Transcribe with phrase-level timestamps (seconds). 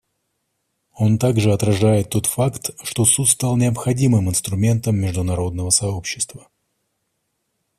[0.95, 6.49] Он также отражает тот факт, что Суд стал необходимым инструментом международного сообщества.